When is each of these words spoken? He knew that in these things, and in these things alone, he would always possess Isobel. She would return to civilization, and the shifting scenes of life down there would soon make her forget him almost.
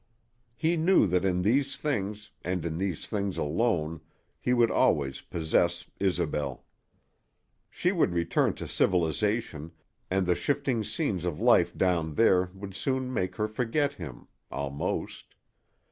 He 0.55 0.77
knew 0.77 1.05
that 1.05 1.23
in 1.23 1.43
these 1.43 1.77
things, 1.77 2.31
and 2.41 2.65
in 2.65 2.79
these 2.79 3.05
things 3.05 3.37
alone, 3.37 4.01
he 4.39 4.51
would 4.51 4.71
always 4.71 5.21
possess 5.21 5.85
Isobel. 5.99 6.65
She 7.69 7.91
would 7.91 8.11
return 8.11 8.55
to 8.55 8.67
civilization, 8.67 9.73
and 10.09 10.25
the 10.25 10.33
shifting 10.33 10.83
scenes 10.83 11.23
of 11.23 11.39
life 11.39 11.77
down 11.77 12.15
there 12.15 12.49
would 12.55 12.73
soon 12.73 13.13
make 13.13 13.35
her 13.35 13.47
forget 13.47 13.93
him 13.93 14.27
almost. 14.49 15.35